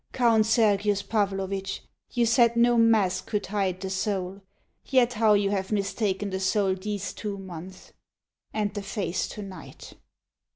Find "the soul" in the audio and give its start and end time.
3.81-4.41, 6.31-6.73